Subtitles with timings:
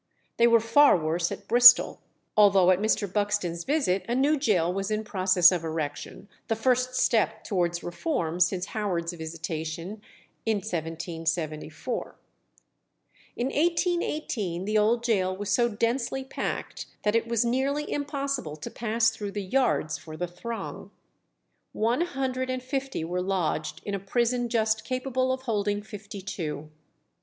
[0.37, 2.01] They were far worse at Bristol,
[2.35, 3.05] although at Mr.
[3.07, 8.39] Buxton's visit a new gaol was in process of erection, the first step towards reform
[8.39, 10.01] since Howard's visitation
[10.43, 12.15] in 1774.
[13.35, 18.71] In 1818 the old gaol was so densely packed that it was nearly impossible to
[18.71, 20.89] pass through the yards for the throng.
[21.73, 26.71] One hundred and fifty were lodged in a prison just capable of holding fifty two.